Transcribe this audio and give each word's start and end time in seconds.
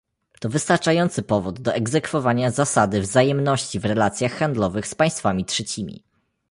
To 0.39 0.49
wystarczający 0.49 1.23
powód 1.23 1.61
do 1.61 1.73
egzekwowania 1.73 2.51
zasady 2.51 3.01
wzajemności 3.01 3.79
w 3.79 3.85
relacjach 3.85 4.31
handlowych 4.31 4.87
z 4.87 4.95
państwami 4.95 5.45
trzecimi 5.45 6.03